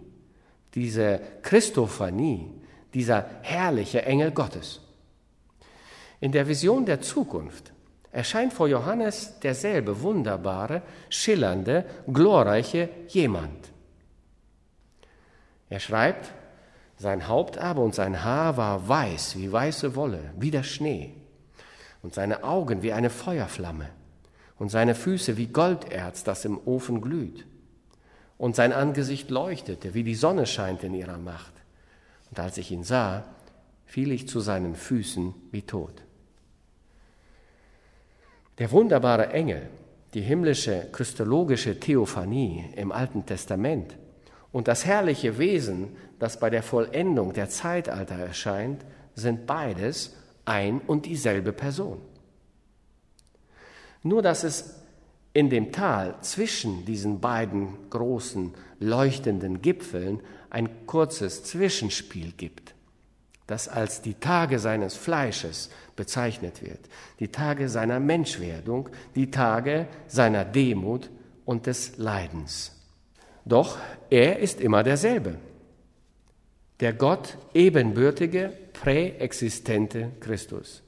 diese 0.74 1.20
Christophanie, 1.42 2.50
dieser 2.92 3.26
herrliche 3.42 4.02
Engel 4.02 4.30
Gottes. 4.30 4.80
In 6.20 6.30
der 6.32 6.46
Vision 6.46 6.84
der 6.84 7.00
Zukunft 7.00 7.72
erscheint 8.12 8.52
vor 8.52 8.68
Johannes 8.68 9.40
derselbe 9.40 10.02
wunderbare, 10.02 10.82
schillernde, 11.08 11.84
glorreiche 12.06 12.88
jemand. 13.08 13.72
Er 15.68 15.80
schreibt, 15.80 16.32
sein 16.96 17.28
Haupt 17.28 17.58
aber 17.58 17.82
und 17.82 17.94
sein 17.94 18.22
Haar 18.24 18.56
war 18.56 18.88
weiß 18.88 19.36
wie 19.36 19.50
weiße 19.50 19.96
Wolle, 19.96 20.32
wie 20.38 20.50
der 20.50 20.62
Schnee, 20.62 21.14
und 22.02 22.14
seine 22.14 22.44
Augen 22.44 22.82
wie 22.82 22.92
eine 22.92 23.10
Feuerflamme, 23.10 23.88
und 24.58 24.70
seine 24.70 24.94
Füße 24.94 25.36
wie 25.36 25.48
Golderz, 25.48 26.24
das 26.24 26.44
im 26.44 26.58
Ofen 26.64 27.00
glüht. 27.00 27.46
Und 28.38 28.56
sein 28.56 28.72
Angesicht 28.72 29.30
leuchtete, 29.30 29.94
wie 29.94 30.04
die 30.04 30.14
Sonne 30.14 30.46
scheint 30.46 30.84
in 30.84 30.94
ihrer 30.94 31.18
Macht. 31.18 31.52
Und 32.30 32.38
als 32.40 32.58
ich 32.58 32.70
ihn 32.70 32.84
sah, 32.84 33.24
fiel 33.84 34.12
ich 34.12 34.28
zu 34.28 34.40
seinen 34.40 34.74
Füßen 34.74 35.34
wie 35.50 35.62
tot. 35.62 36.02
Der 38.58 38.70
wunderbare 38.70 39.30
Engel, 39.30 39.68
die 40.14 40.20
himmlische 40.20 40.86
christologische 40.92 41.78
Theophanie 41.78 42.72
im 42.76 42.92
Alten 42.92 43.26
Testament 43.26 43.96
und 44.52 44.68
das 44.68 44.84
herrliche 44.84 45.38
Wesen, 45.38 45.96
das 46.24 46.40
bei 46.40 46.48
der 46.48 46.62
Vollendung 46.62 47.34
der 47.34 47.50
Zeitalter 47.50 48.14
erscheint, 48.14 48.82
sind 49.14 49.44
beides 49.44 50.16
ein 50.46 50.80
und 50.80 51.04
dieselbe 51.04 51.52
Person. 51.52 52.00
Nur 54.02 54.22
dass 54.22 54.42
es 54.42 54.76
in 55.34 55.50
dem 55.50 55.70
Tal 55.70 56.14
zwischen 56.22 56.86
diesen 56.86 57.20
beiden 57.20 57.90
großen 57.90 58.54
leuchtenden 58.80 59.60
Gipfeln 59.60 60.22
ein 60.48 60.86
kurzes 60.86 61.44
Zwischenspiel 61.44 62.32
gibt, 62.32 62.74
das 63.46 63.68
als 63.68 64.00
die 64.00 64.14
Tage 64.14 64.58
seines 64.58 64.96
Fleisches 64.96 65.68
bezeichnet 65.94 66.62
wird, 66.62 66.88
die 67.20 67.28
Tage 67.28 67.68
seiner 67.68 68.00
Menschwerdung, 68.00 68.88
die 69.14 69.30
Tage 69.30 69.88
seiner 70.06 70.46
Demut 70.46 71.10
und 71.44 71.66
des 71.66 71.98
Leidens. 71.98 72.72
Doch 73.44 73.76
er 74.08 74.38
ist 74.38 74.58
immer 74.62 74.82
derselbe. 74.82 75.34
Der 76.80 76.92
Gott 76.92 77.36
ebenbürtige, 77.54 78.52
präexistente 78.72 80.10
Christus. 80.20 80.82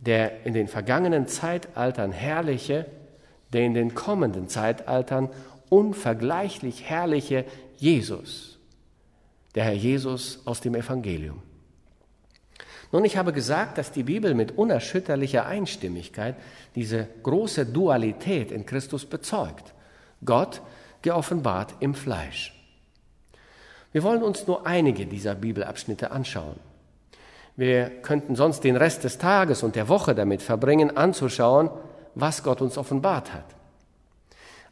Der 0.00 0.44
in 0.46 0.54
den 0.54 0.68
vergangenen 0.68 1.26
Zeitaltern 1.26 2.12
herrliche, 2.12 2.86
der 3.52 3.62
in 3.62 3.74
den 3.74 3.94
kommenden 3.94 4.48
Zeitaltern 4.48 5.28
unvergleichlich 5.68 6.84
herrliche 6.88 7.44
Jesus. 7.76 8.58
Der 9.54 9.64
Herr 9.64 9.72
Jesus 9.72 10.40
aus 10.46 10.60
dem 10.60 10.74
Evangelium. 10.74 11.42
Nun, 12.92 13.06
ich 13.06 13.16
habe 13.16 13.32
gesagt, 13.32 13.78
dass 13.78 13.90
die 13.90 14.02
Bibel 14.02 14.34
mit 14.34 14.58
unerschütterlicher 14.58 15.46
Einstimmigkeit 15.46 16.36
diese 16.74 17.08
große 17.22 17.64
Dualität 17.64 18.52
in 18.52 18.66
Christus 18.66 19.06
bezeugt. 19.06 19.72
Gott 20.24 20.60
geoffenbart 21.00 21.74
im 21.80 21.94
Fleisch. 21.94 22.51
Wir 23.92 24.02
wollen 24.02 24.22
uns 24.22 24.46
nur 24.46 24.66
einige 24.66 25.06
dieser 25.06 25.34
Bibelabschnitte 25.34 26.10
anschauen. 26.10 26.58
Wir 27.56 27.90
könnten 28.02 28.34
sonst 28.34 28.64
den 28.64 28.76
Rest 28.76 29.04
des 29.04 29.18
Tages 29.18 29.62
und 29.62 29.76
der 29.76 29.88
Woche 29.88 30.14
damit 30.14 30.40
verbringen, 30.40 30.96
anzuschauen, 30.96 31.70
was 32.14 32.42
Gott 32.42 32.62
uns 32.62 32.78
offenbart 32.78 33.32
hat. 33.32 33.44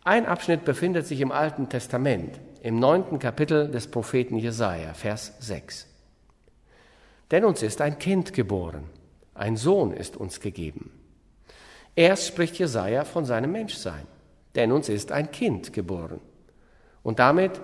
Ein 0.02 0.24
Abschnitt 0.26 0.64
befindet 0.64 1.06
sich 1.06 1.20
im 1.20 1.30
Alten 1.30 1.68
Testament, 1.68 2.40
im 2.62 2.78
neunten 2.78 3.18
Kapitel 3.18 3.70
des 3.70 3.90
Propheten 3.90 4.36
Jesaja, 4.36 4.94
Vers 4.94 5.34
6. 5.40 5.86
Denn 7.30 7.44
uns 7.44 7.62
ist 7.62 7.82
ein 7.82 7.98
Kind 7.98 8.32
geboren, 8.32 8.84
ein 9.34 9.56
Sohn 9.56 9.92
ist 9.92 10.16
uns 10.16 10.40
gegeben. 10.40 10.90
Erst 11.94 12.26
spricht 12.26 12.58
Jesaja 12.58 13.04
von 13.04 13.26
seinem 13.26 13.52
Menschsein 13.52 14.06
denn 14.54 14.72
uns 14.72 14.88
ist 14.88 15.12
ein 15.12 15.30
Kind 15.30 15.72
geboren. 15.72 16.20
Und 17.02 17.18
damit 17.18 17.60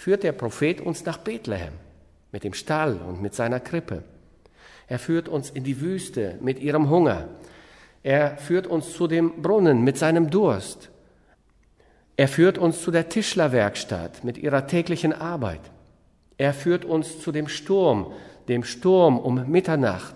führt 0.00 0.22
der 0.22 0.32
Prophet 0.32 0.80
uns 0.80 1.04
nach 1.04 1.18
Bethlehem 1.18 1.74
mit 2.32 2.42
dem 2.42 2.54
Stall 2.54 2.96
und 3.06 3.20
mit 3.20 3.34
seiner 3.34 3.60
Krippe. 3.60 4.02
Er 4.86 4.98
führt 4.98 5.28
uns 5.28 5.50
in 5.50 5.62
die 5.62 5.82
Wüste 5.82 6.38
mit 6.40 6.58
ihrem 6.58 6.88
Hunger. 6.88 7.28
Er 8.02 8.38
führt 8.38 8.66
uns 8.66 8.94
zu 8.94 9.06
dem 9.06 9.42
Brunnen 9.42 9.84
mit 9.84 9.98
seinem 9.98 10.30
Durst. 10.30 10.88
Er 12.16 12.28
führt 12.28 12.56
uns 12.56 12.80
zu 12.80 12.90
der 12.90 13.10
Tischlerwerkstatt 13.10 14.24
mit 14.24 14.38
ihrer 14.38 14.66
täglichen 14.66 15.12
Arbeit. 15.12 15.60
Er 16.38 16.54
führt 16.54 16.86
uns 16.86 17.20
zu 17.20 17.30
dem 17.30 17.46
Sturm, 17.46 18.10
dem 18.48 18.64
Sturm 18.64 19.18
um 19.18 19.50
Mitternacht 19.50 20.14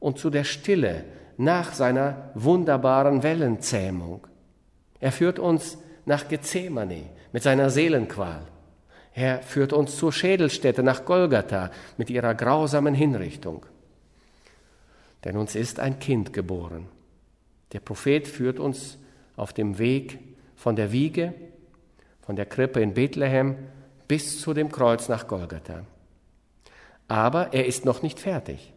und 0.00 0.18
zu 0.18 0.30
der 0.30 0.44
Stille 0.44 1.04
nach 1.36 1.74
seiner 1.74 2.30
wunderbaren 2.32 3.22
Wellenzähmung. 3.22 4.26
Er 5.00 5.12
führt 5.12 5.38
uns 5.38 5.76
nach 6.06 6.28
Gethsemane 6.28 7.10
mit 7.30 7.42
seiner 7.42 7.68
Seelenqual. 7.68 8.40
Er 9.14 9.42
führt 9.42 9.72
uns 9.72 9.96
zur 9.96 10.12
Schädelstätte 10.12 10.82
nach 10.82 11.04
Golgatha 11.04 11.70
mit 11.96 12.10
ihrer 12.10 12.34
grausamen 12.34 12.94
Hinrichtung. 12.94 13.66
Denn 15.24 15.36
uns 15.36 15.54
ist 15.54 15.80
ein 15.80 15.98
Kind 15.98 16.32
geboren. 16.32 16.86
Der 17.72 17.80
Prophet 17.80 18.28
führt 18.28 18.60
uns 18.60 18.98
auf 19.36 19.52
dem 19.52 19.78
Weg 19.78 20.18
von 20.56 20.76
der 20.76 20.92
Wiege, 20.92 21.34
von 22.22 22.36
der 22.36 22.46
Krippe 22.46 22.80
in 22.80 22.94
Bethlehem 22.94 23.56
bis 24.06 24.40
zu 24.40 24.54
dem 24.54 24.70
Kreuz 24.70 25.08
nach 25.08 25.26
Golgatha. 25.26 25.84
Aber 27.08 27.52
er 27.52 27.66
ist 27.66 27.84
noch 27.84 28.02
nicht 28.02 28.20
fertig. 28.20 28.72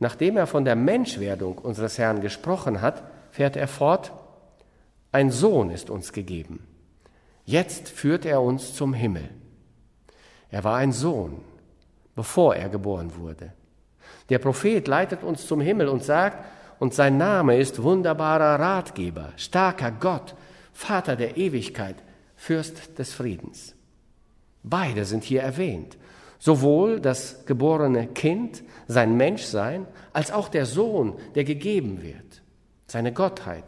Nachdem 0.00 0.36
er 0.36 0.46
von 0.46 0.64
der 0.64 0.76
Menschwerdung 0.76 1.58
unseres 1.58 1.98
Herrn 1.98 2.20
gesprochen 2.20 2.80
hat, 2.80 3.02
fährt 3.30 3.56
er 3.56 3.68
fort 3.68 4.12
ein 5.12 5.30
Sohn 5.30 5.70
ist 5.70 5.90
uns 5.90 6.14
gegeben. 6.14 6.66
Jetzt 7.44 7.88
führt 7.88 8.24
er 8.24 8.42
uns 8.42 8.74
zum 8.74 8.94
Himmel. 8.94 9.28
Er 10.50 10.64
war 10.64 10.76
ein 10.76 10.92
Sohn. 10.92 11.40
bevor 12.14 12.54
er 12.54 12.68
geboren 12.68 13.12
wurde. 13.16 13.52
Der 14.28 14.38
Prophet 14.38 14.86
leitet 14.86 15.22
uns 15.22 15.46
zum 15.46 15.60
Himmel 15.60 15.88
und 15.88 16.04
sagt, 16.04 16.44
und 16.78 16.94
sein 16.94 17.16
Name 17.16 17.58
ist 17.58 17.82
wunderbarer 17.82 18.58
Ratgeber, 18.58 19.32
starker 19.36 19.92
Gott, 19.92 20.34
Vater 20.72 21.16
der 21.16 21.36
Ewigkeit, 21.36 21.96
Fürst 22.36 22.98
des 22.98 23.12
Friedens. 23.14 23.74
Beide 24.62 25.04
sind 25.04 25.24
hier 25.24 25.42
erwähnt. 25.42 25.96
Sowohl 26.38 27.00
das 27.00 27.46
geborene 27.46 28.08
Kind, 28.08 28.64
sein 28.88 29.16
Menschsein, 29.16 29.86
als 30.12 30.32
auch 30.32 30.48
der 30.48 30.66
Sohn, 30.66 31.14
der 31.36 31.44
gegeben 31.44 32.02
wird, 32.02 32.42
seine 32.88 33.12
Gottheit, 33.12 33.64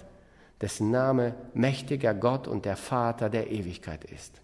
dessen 0.64 0.90
Name 0.90 1.34
mächtiger 1.52 2.14
Gott 2.14 2.48
und 2.48 2.64
der 2.64 2.78
Vater 2.78 3.28
der 3.28 3.50
Ewigkeit 3.50 4.02
ist. 4.02 4.40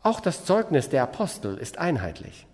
Auch 0.00 0.18
das 0.18 0.46
Zeugnis 0.46 0.88
der 0.88 1.02
Apostel 1.02 1.58
ist 1.58 1.76
einheitlich. 1.76 2.46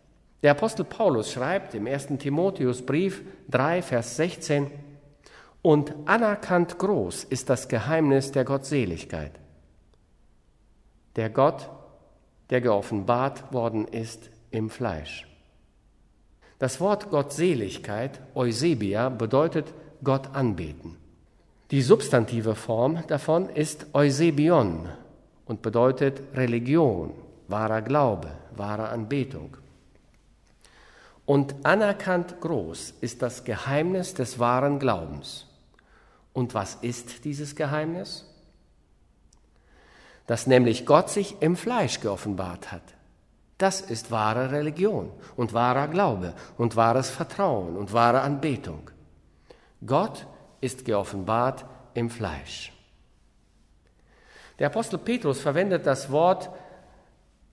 Der 0.43 0.51
Apostel 0.51 0.85
Paulus 0.85 1.31
schreibt 1.31 1.75
im 1.75 1.87
1. 1.87 2.09
Timotheusbrief 2.19 3.23
3, 3.51 3.83
Vers 3.83 4.17
16, 4.17 4.69
und 5.63 5.95
anerkannt 6.07 6.77
groß 6.77 7.23
ist 7.23 7.51
das 7.51 7.69
Geheimnis 7.69 8.33
der 8.33 8.45
Gottseligkeit. 8.45 9.39
Der 11.15 11.31
Gott, 11.31 11.71
der 12.51 12.61
geoffenbart 12.61 13.53
worden 13.53 13.87
ist 13.87 14.29
im 14.51 14.71
Fleisch. 14.71 15.29
Das 16.59 16.81
Wort 16.81 17.11
Gottseligkeit, 17.11 18.21
Eusebia, 18.35 19.09
bedeutet 19.09 19.73
Gott 20.03 20.35
anbeten. 20.35 20.97
Die 21.71 21.83
substantive 21.83 22.55
Form 22.55 23.05
davon 23.07 23.49
ist 23.49 23.87
Eusebion 23.95 24.89
und 25.47 25.63
bedeutet 25.63 26.21
Religion, 26.35 27.13
wahrer 27.49 27.83
Glaube, 27.83 28.31
wahre 28.55 28.89
Anbetung. 28.89 29.57
Und 31.27 31.55
anerkannt 31.65 32.41
groß 32.41 32.95
ist 33.01 33.23
das 33.23 33.45
Geheimnis 33.45 34.13
des 34.15 34.39
wahren 34.39 34.79
Glaubens. 34.79 35.47
Und 36.35 36.53
was 36.53 36.75
ist 36.77 37.25
dieses 37.25 37.57
Geheimnis? 37.57 38.27
Dass 40.27 40.47
nämlich 40.47 40.85
Gott 40.85 41.09
sich 41.09 41.37
im 41.41 41.57
Fleisch 41.57 42.01
geoffenbart 42.01 42.73
hat. 42.73 42.83
Das 43.57 43.81
ist 43.81 44.11
wahre 44.11 44.51
Religion 44.51 45.11
und 45.37 45.55
wahrer 45.55 45.89
Glaube 45.89 46.35
und 46.59 46.77
wahres 46.77 47.09
Vertrauen 47.09 47.77
und 47.77 47.93
wahre 47.93 48.21
Anbetung. 48.21 48.91
Gott 49.87 50.27
ist 50.65 50.85
geoffenbart 50.85 51.65
im 51.95 52.11
Fleisch. 52.11 52.73
Der 54.59 54.69
Apostel 54.69 54.99
Petrus 54.99 55.41
verwendet 55.41 55.87
das 55.87 56.11
Wort 56.11 56.51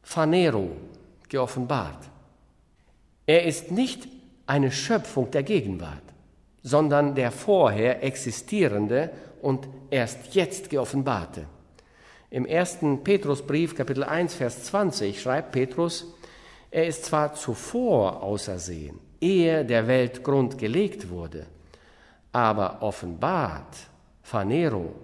Phanero, 0.04 0.72
geoffenbart. 1.30 2.10
Er 3.26 3.46
ist 3.46 3.72
nicht 3.72 4.08
eine 4.46 4.72
Schöpfung 4.72 5.30
der 5.32 5.44
Gegenwart 5.44 6.12
sondern 6.64 7.16
der 7.16 7.32
vorher 7.32 8.04
existierende 8.04 9.10
und 9.42 9.68
erst 9.90 10.36
jetzt 10.36 10.70
geoffenbarte. 10.70 11.46
Im 12.30 12.46
ersten 12.46 13.04
Petrusbrief, 13.04 13.76
Kapitel 13.76 14.04
1, 14.04 14.36
Vers 14.36 14.64
20, 14.66 15.22
schreibt 15.22 15.52
Petrus, 15.52 16.14
er 16.70 16.88
ist 16.88 17.06
zwar 17.06 17.34
zuvor 17.34 18.24
ausersehen, 18.24 19.00
ehe 19.20 19.66
der 19.66 19.88
Welt 19.88 20.24
Grund 20.24 20.58
gelegt 20.58 21.10
wurde, 21.10 21.48
aber 22.32 22.82
offenbart, 22.82 23.76
Phanero, 24.24 24.96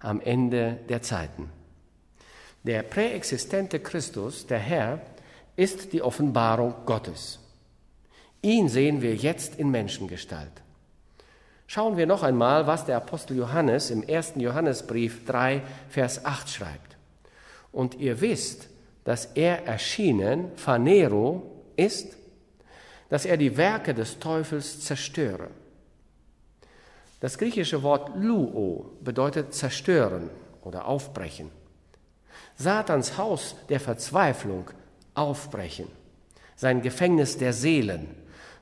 am 0.00 0.20
Ende 0.20 0.78
der 0.88 1.02
Zeiten. 1.02 1.50
Der 2.62 2.82
präexistente 2.82 3.80
Christus, 3.80 4.46
der 4.46 4.58
Herr, 4.58 5.00
ist 5.56 5.92
die 5.92 6.02
Offenbarung 6.02 6.74
Gottes. 6.86 7.40
Ihn 8.42 8.68
sehen 8.68 9.02
wir 9.02 9.14
jetzt 9.14 9.56
in 9.56 9.70
Menschengestalt. 9.70 10.52
Schauen 11.66 11.96
wir 11.96 12.06
noch 12.06 12.22
einmal, 12.22 12.66
was 12.66 12.86
der 12.86 12.96
Apostel 12.96 13.36
Johannes 13.36 13.90
im 13.90 14.02
ersten 14.02 14.40
Johannesbrief 14.40 15.24
3, 15.26 15.62
Vers 15.88 16.24
8 16.24 16.48
schreibt. 16.48 16.96
Und 17.72 17.96
ihr 17.96 18.20
wisst, 18.20 18.68
dass 19.04 19.26
er 19.26 19.66
erschienen, 19.66 20.52
Phanero, 20.56 21.42
ist, 21.76 22.16
dass 23.08 23.24
er 23.24 23.36
die 23.36 23.56
Werke 23.56 23.94
des 23.94 24.18
Teufels 24.18 24.80
zerstöre. 24.80 25.48
Das 27.20 27.38
griechische 27.38 27.82
Wort 27.82 28.16
luo 28.16 28.92
bedeutet 29.02 29.54
zerstören 29.54 30.30
oder 30.62 30.86
aufbrechen. 30.86 31.50
Satans 32.56 33.18
Haus 33.18 33.56
der 33.68 33.80
Verzweiflung 33.80 34.70
aufbrechen, 35.14 35.88
sein 36.56 36.82
Gefängnis 36.82 37.38
der 37.38 37.52
Seelen, 37.52 38.08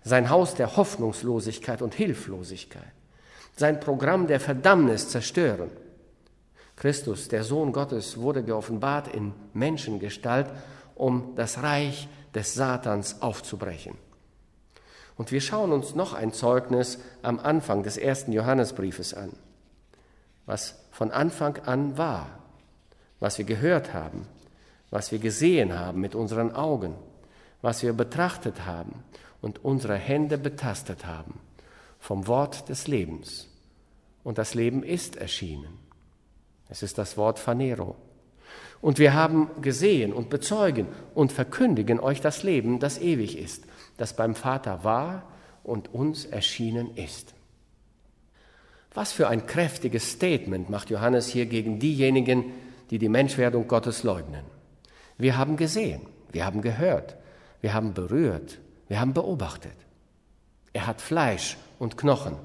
sein 0.02 0.30
Haus 0.30 0.54
der 0.54 0.76
Hoffnungslosigkeit 0.76 1.82
und 1.82 1.94
Hilflosigkeit 1.94 2.96
sein 3.56 3.80
Programm 3.80 4.26
der 4.26 4.38
Verdammnis 4.38 5.08
zerstören. 5.08 5.70
Christus, 6.76 7.28
der 7.28 7.42
Sohn 7.42 7.72
Gottes, 7.72 8.18
wurde 8.18 8.42
geoffenbart 8.42 9.08
in 9.08 9.32
Menschengestalt, 9.54 10.50
um 10.94 11.34
das 11.34 11.62
Reich 11.62 12.06
des 12.34 12.52
Satans 12.52 13.22
aufzubrechen. 13.22 13.96
Und 15.16 15.32
wir 15.32 15.40
schauen 15.40 15.72
uns 15.72 15.94
noch 15.94 16.12
ein 16.12 16.32
Zeugnis 16.32 16.98
am 17.22 17.38
Anfang 17.38 17.82
des 17.82 17.96
ersten 17.96 18.32
Johannesbriefes 18.32 19.14
an, 19.14 19.32
was 20.44 20.74
von 20.90 21.10
Anfang 21.10 21.58
an 21.64 21.96
war, 21.96 22.28
was 23.18 23.38
wir 23.38 23.44
gehört 23.44 23.94
haben, 23.94 24.26
was 24.90 25.12
wir 25.12 25.18
gesehen 25.18 25.78
haben 25.78 26.00
mit 26.00 26.14
unseren 26.14 26.54
Augen, 26.54 26.94
was 27.62 27.82
wir 27.82 27.92
betrachtet 27.94 28.66
haben 28.66 29.04
und 29.40 29.64
unsere 29.64 29.96
Hände 29.96 30.38
betastet 30.38 31.06
haben 31.06 31.40
vom 31.98 32.26
Wort 32.26 32.68
des 32.68 32.86
Lebens. 32.86 33.48
Und 34.22 34.38
das 34.38 34.54
Leben 34.54 34.82
ist 34.82 35.16
erschienen. 35.16 35.78
Es 36.68 36.82
ist 36.82 36.98
das 36.98 37.16
Wort 37.16 37.38
Phanero. 37.38 37.96
Und 38.80 38.98
wir 38.98 39.14
haben 39.14 39.50
gesehen 39.62 40.12
und 40.12 40.30
bezeugen 40.30 40.88
und 41.14 41.32
verkündigen 41.32 41.98
euch 41.98 42.20
das 42.20 42.42
Leben, 42.42 42.78
das 42.78 42.98
ewig 43.00 43.38
ist, 43.38 43.64
das 43.96 44.14
beim 44.14 44.34
Vater 44.34 44.84
war 44.84 45.24
und 45.62 45.92
uns 45.92 46.24
erschienen 46.24 46.96
ist. 46.96 47.34
Was 48.94 49.12
für 49.12 49.28
ein 49.28 49.46
kräftiges 49.46 50.12
Statement 50.12 50.70
macht 50.70 50.90
Johannes 50.90 51.28
hier 51.28 51.46
gegen 51.46 51.78
diejenigen, 51.78 52.52
die 52.90 52.98
die 52.98 53.08
Menschwerdung 53.08 53.68
Gottes 53.68 54.02
leugnen. 54.02 54.44
Wir 55.18 55.36
haben 55.36 55.56
gesehen, 55.56 56.02
wir 56.32 56.46
haben 56.46 56.62
gehört, 56.62 57.16
wir 57.60 57.74
haben 57.74 57.94
berührt, 57.94 58.58
wir 58.88 59.00
haben 59.00 59.12
beobachtet. 59.12 59.76
Er 60.72 60.86
hat 60.86 61.00
Fleisch 61.00 61.56
und 61.78 61.96
Knochen. 61.96 62.36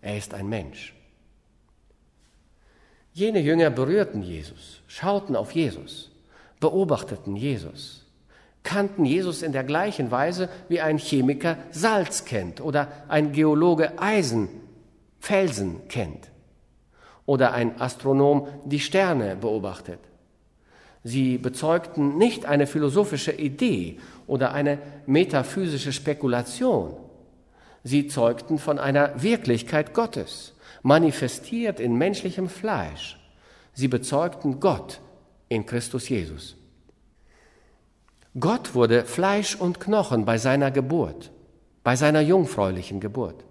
Er 0.00 0.16
ist 0.16 0.34
ein 0.34 0.48
Mensch. 0.48 0.94
Jene 3.12 3.40
Jünger 3.40 3.70
berührten 3.70 4.22
Jesus, 4.22 4.82
schauten 4.86 5.34
auf 5.34 5.52
Jesus, 5.52 6.10
beobachteten 6.60 7.36
Jesus, 7.36 7.99
kannten 8.62 9.04
Jesus 9.04 9.42
in 9.42 9.52
der 9.52 9.64
gleichen 9.64 10.10
Weise, 10.10 10.48
wie 10.68 10.80
ein 10.80 10.98
Chemiker 10.98 11.56
Salz 11.70 12.24
kennt 12.24 12.60
oder 12.60 12.88
ein 13.08 13.32
Geologe 13.32 13.98
Eisen, 13.98 14.48
Felsen 15.18 15.88
kennt 15.88 16.30
oder 17.26 17.52
ein 17.52 17.80
Astronom 17.80 18.48
die 18.64 18.80
Sterne 18.80 19.36
beobachtet. 19.36 20.00
Sie 21.02 21.38
bezeugten 21.38 22.18
nicht 22.18 22.44
eine 22.44 22.66
philosophische 22.66 23.32
Idee 23.32 23.98
oder 24.26 24.52
eine 24.52 24.78
metaphysische 25.06 25.92
Spekulation, 25.92 26.96
Sie 27.82 28.08
zeugten 28.08 28.58
von 28.58 28.78
einer 28.78 29.22
Wirklichkeit 29.22 29.94
Gottes, 29.94 30.52
manifestiert 30.82 31.80
in 31.80 31.96
menschlichem 31.96 32.48
Fleisch. 32.48 33.18
Sie 33.72 33.88
bezeugten 33.88 34.60
Gott 34.60 35.00
in 35.48 35.64
Christus 35.64 36.08
Jesus. 36.08 36.56
Gott 38.38 38.74
wurde 38.74 39.04
Fleisch 39.04 39.56
und 39.56 39.80
Knochen 39.80 40.24
bei 40.24 40.38
seiner 40.38 40.70
Geburt, 40.70 41.32
bei 41.82 41.96
seiner 41.96 42.20
jungfräulichen 42.20 43.00
Geburt. 43.00 43.44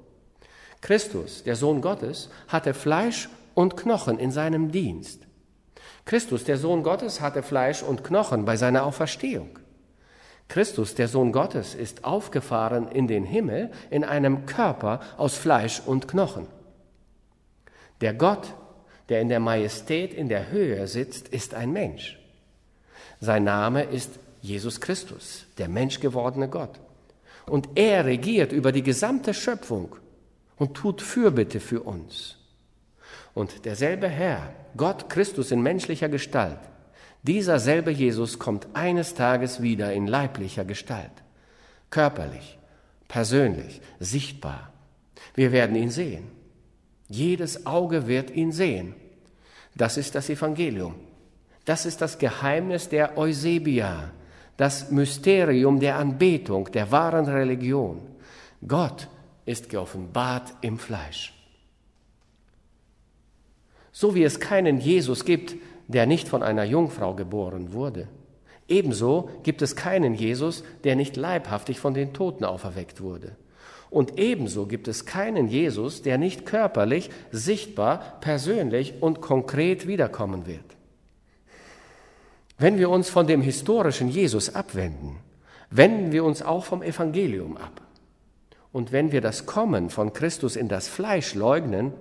Christus, 0.81 1.43
der 1.43 1.57
Sohn 1.57 1.81
Gottes, 1.81 2.29
hatte 2.47 2.73
Fleisch 2.73 3.27
und 3.55 3.75
Knochen 3.75 4.19
in 4.19 4.31
seinem 4.31 4.71
Dienst. 4.71 5.23
Christus, 6.05 6.45
der 6.45 6.57
Sohn 6.57 6.83
Gottes, 6.83 7.19
hatte 7.19 7.43
Fleisch 7.43 7.83
und 7.83 8.05
Knochen 8.05 8.45
bei 8.45 8.55
seiner 8.55 8.85
Auferstehung. 8.85 9.59
Christus, 10.47 10.95
der 10.95 11.09
Sohn 11.09 11.33
Gottes, 11.33 11.75
ist 11.75 12.05
aufgefahren 12.05 12.87
in 12.87 13.07
den 13.07 13.25
Himmel 13.25 13.71
in 13.89 14.05
einem 14.05 14.45
Körper 14.45 15.01
aus 15.17 15.35
Fleisch 15.35 15.81
und 15.85 16.07
Knochen. 16.07 16.47
Der 17.99 18.13
Gott, 18.13 18.47
der 19.09 19.19
in 19.19 19.27
der 19.27 19.41
Majestät 19.41 20.13
in 20.13 20.29
der 20.29 20.49
Höhe 20.49 20.87
sitzt, 20.87 21.27
ist 21.27 21.53
ein 21.53 21.73
Mensch. 21.73 22.17
Sein 23.19 23.43
Name 23.43 23.83
ist 23.83 24.11
Jesus 24.41 24.79
Christus, 24.79 25.45
der 25.57 25.67
menschgewordene 25.67 26.49
Gott. 26.49 26.79
Und 27.45 27.69
er 27.75 28.05
regiert 28.05 28.51
über 28.51 28.71
die 28.71 28.83
gesamte 28.83 29.33
Schöpfung 29.33 29.95
und 30.57 30.75
tut 30.75 31.01
Fürbitte 31.01 31.59
für 31.59 31.81
uns. 31.81 32.37
Und 33.33 33.65
derselbe 33.65 34.07
Herr, 34.07 34.53
Gott 34.77 35.09
Christus 35.09 35.51
in 35.51 35.61
menschlicher 35.61 36.09
Gestalt, 36.09 36.59
dieser 37.23 37.59
selbe 37.59 37.91
Jesus 37.91 38.39
kommt 38.39 38.67
eines 38.73 39.13
Tages 39.13 39.61
wieder 39.61 39.93
in 39.93 40.07
leiblicher 40.07 40.65
Gestalt. 40.65 41.11
körperlich, 41.89 42.57
persönlich, 43.07 43.81
sichtbar. 43.99 44.71
Wir 45.33 45.51
werden 45.51 45.75
ihn 45.75 45.89
sehen. 45.89 46.27
Jedes 47.07 47.65
Auge 47.65 48.07
wird 48.07 48.31
ihn 48.31 48.51
sehen. 48.51 48.95
Das 49.75 49.97
ist 49.97 50.15
das 50.15 50.29
Evangelium. 50.29 50.95
Das 51.65 51.85
ist 51.85 52.01
das 52.01 52.19
Geheimnis 52.19 52.89
der 52.89 53.17
Eusebia, 53.17 54.11
das 54.59 54.91
Mysterium 54.91 55.79
der 55.79 55.95
Anbetung, 55.95 56.69
der 56.73 56.91
wahren 56.91 57.27
Religion. 57.27 58.01
Gott 58.67 59.07
ist 59.45 59.69
geoffenbart 59.69 60.53
im 60.59 60.77
Fleisch. 60.77 61.33
So 63.93 64.15
wie 64.15 64.23
es 64.23 64.41
keinen 64.41 64.81
Jesus 64.81 65.23
gibt, 65.23 65.55
der 65.87 66.05
nicht 66.05 66.27
von 66.27 66.43
einer 66.43 66.65
Jungfrau 66.65 67.13
geboren 67.15 67.71
wurde, 67.71 68.09
ebenso 68.67 69.29
gibt 69.43 69.61
es 69.61 69.77
keinen 69.77 70.13
Jesus, 70.13 70.65
der 70.83 70.97
nicht 70.97 71.15
leibhaftig 71.15 71.79
von 71.79 71.93
den 71.93 72.11
Toten 72.11 72.43
auferweckt 72.43 72.99
wurde. 72.99 73.37
Und 73.89 74.19
ebenso 74.19 74.65
gibt 74.65 74.89
es 74.89 75.05
keinen 75.05 75.47
Jesus, 75.47 76.01
der 76.01 76.17
nicht 76.17 76.45
körperlich, 76.45 77.09
sichtbar, 77.31 78.19
persönlich 78.19 78.95
und 78.99 79.21
konkret 79.21 79.87
wiederkommen 79.87 80.47
wird. 80.47 80.78
Wenn 82.59 82.77
wir 82.77 82.89
uns 82.89 83.09
von 83.09 83.25
dem 83.25 83.41
historischen 83.41 84.09
Jesus 84.09 84.53
abwenden, 84.53 85.17
wenden 85.71 86.11
wir 86.11 86.25
uns 86.25 86.41
auch 86.41 86.65
vom 86.65 86.83
Evangelium 86.83 87.55
ab. 87.55 87.81
Und 88.71 88.91
wenn 88.91 89.11
wir 89.11 89.21
das 89.21 89.45
Kommen 89.45 89.89
von 89.89 90.13
Christus 90.13 90.55
in 90.55 90.67
das 90.67 90.89
Fleisch 90.89 91.33
leugnen, 91.33 91.93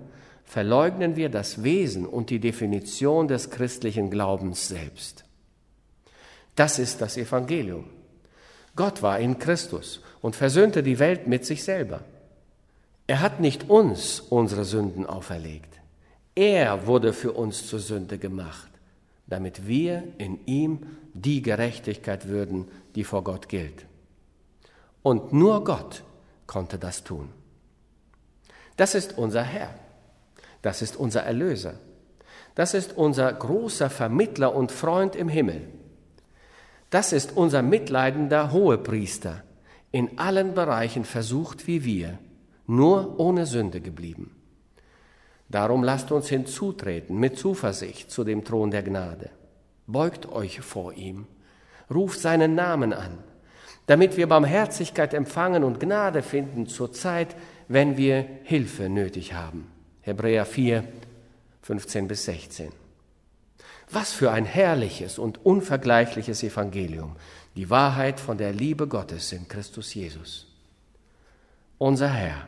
verleugnen 0.43 1.15
wir 1.15 1.29
das 1.29 1.63
Wesen 1.63 2.05
und 2.05 2.29
die 2.29 2.39
Definition 2.39 3.27
des 3.27 3.51
christlichen 3.51 4.11
Glaubens 4.11 4.67
selbst. 4.67 5.23
Das 6.55 6.77
ist 6.77 7.01
das 7.01 7.15
Evangelium. 7.15 7.85
Gott 8.75 9.01
war 9.01 9.19
in 9.19 9.39
Christus 9.39 10.01
und 10.21 10.35
versöhnte 10.35 10.83
die 10.83 10.99
Welt 10.99 11.25
mit 11.25 11.45
sich 11.45 11.63
selber. 11.63 12.01
Er 13.07 13.21
hat 13.21 13.39
nicht 13.39 13.69
uns 13.69 14.19
unsere 14.19 14.65
Sünden 14.65 15.05
auferlegt. 15.05 15.79
Er 16.35 16.85
wurde 16.85 17.13
für 17.13 17.31
uns 17.31 17.67
zur 17.67 17.79
Sünde 17.79 18.17
gemacht, 18.17 18.69
damit 19.29 19.67
wir 19.67 20.03
in 20.17 20.45
ihm 20.45 20.79
die 21.13 21.41
Gerechtigkeit 21.41 22.27
würden, 22.27 22.67
die 22.95 23.03
vor 23.03 23.23
Gott 23.23 23.47
gilt. 23.47 23.85
Und 25.03 25.31
nur 25.31 25.63
Gott 25.63 26.03
konnte 26.47 26.77
das 26.77 27.03
tun. 27.03 27.29
Das 28.75 28.95
ist 28.95 29.17
unser 29.17 29.43
Herr. 29.43 29.73
Das 30.61 30.81
ist 30.81 30.97
unser 30.97 31.21
Erlöser. 31.21 31.75
Das 32.55 32.73
ist 32.73 32.97
unser 32.97 33.31
großer 33.31 33.89
Vermittler 33.89 34.53
und 34.53 34.71
Freund 34.71 35.15
im 35.15 35.29
Himmel. 35.29 35.61
Das 36.89 37.13
ist 37.13 37.37
unser 37.37 37.61
mitleidender 37.61 38.51
Hohepriester, 38.51 39.43
in 39.91 40.17
allen 40.17 40.55
Bereichen 40.55 41.05
versucht 41.05 41.67
wie 41.67 41.85
wir, 41.85 42.17
nur 42.65 43.19
ohne 43.19 43.45
Sünde 43.45 43.79
geblieben. 43.79 44.35
Darum 45.49 45.83
lasst 45.83 46.11
uns 46.11 46.29
hinzutreten 46.29 47.17
mit 47.17 47.37
Zuversicht 47.37 48.11
zu 48.11 48.23
dem 48.23 48.45
Thron 48.45 48.69
der 48.69 48.83
Gnade. 48.83 49.31
Beugt 49.87 50.27
euch 50.31 50.61
vor 50.61 50.93
ihm, 50.93 51.25
ruft 51.89 52.19
seinen 52.19 52.53
Namen 52.53 52.93
an, 52.93 53.17
damit 53.87 54.15
wir 54.15 54.27
Barmherzigkeit 54.27 55.15
empfangen 55.15 55.63
und 55.63 55.79
Gnade 55.79 56.21
finden 56.21 56.67
zur 56.67 56.93
Zeit, 56.93 57.35
wenn 57.67 57.97
wir 57.97 58.25
Hilfe 58.43 58.89
nötig 58.89 59.33
haben. 59.33 59.67
Hebräer 60.01 60.45
4, 60.45 60.83
15 61.63 62.07
bis 62.07 62.25
16. 62.25 62.71
Was 63.89 64.13
für 64.13 64.29
ein 64.31 64.45
herrliches 64.45 65.17
und 65.17 65.43
unvergleichliches 65.43 66.43
Evangelium, 66.43 67.15
die 67.55 67.71
Wahrheit 67.71 68.19
von 68.19 68.37
der 68.37 68.53
Liebe 68.53 68.87
Gottes 68.87 69.31
in 69.31 69.47
Christus 69.47 69.95
Jesus. 69.95 70.45
Unser 71.79 72.09
Herr, 72.09 72.47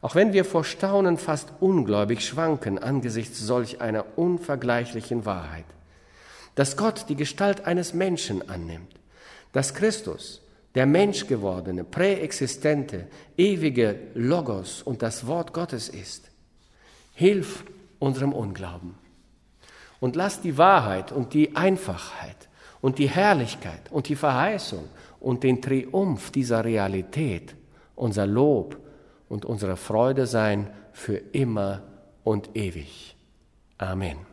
auch 0.00 0.14
wenn 0.14 0.32
wir 0.32 0.44
vor 0.44 0.64
Staunen 0.64 1.18
fast 1.18 1.52
ungläubig 1.60 2.24
schwanken 2.24 2.78
angesichts 2.78 3.40
solch 3.40 3.80
einer 3.80 4.04
unvergleichlichen 4.16 5.24
Wahrheit, 5.24 5.64
dass 6.54 6.76
Gott 6.76 7.06
die 7.08 7.16
Gestalt 7.16 7.66
eines 7.66 7.94
Menschen 7.94 8.48
annimmt, 8.48 8.94
dass 9.52 9.74
Christus, 9.74 10.40
der 10.74 10.86
Menschgewordene, 10.86 11.84
präexistente, 11.84 13.06
ewige 13.36 13.98
Logos 14.14 14.82
und 14.82 15.02
das 15.02 15.26
Wort 15.26 15.52
Gottes 15.52 15.88
ist, 15.88 16.30
hilf 17.14 17.64
unserem 17.98 18.32
Unglauben. 18.32 18.94
Und 20.00 20.14
lass 20.14 20.40
die 20.40 20.56
Wahrheit 20.58 21.10
und 21.10 21.34
die 21.34 21.56
Einfachheit 21.56 22.48
und 22.80 22.98
die 22.98 23.08
Herrlichkeit 23.08 23.90
und 23.90 24.08
die 24.08 24.14
Verheißung 24.14 24.84
und 25.18 25.42
den 25.42 25.60
Triumph 25.60 26.30
dieser 26.30 26.64
Realität 26.64 27.56
unser 27.96 28.26
Lob 28.26 28.76
und 29.28 29.44
unsere 29.44 29.76
Freude 29.76 30.26
sein 30.26 30.70
für 30.92 31.16
immer 31.16 31.82
und 32.24 32.56
ewig. 32.56 33.16
Amen. 33.78 34.28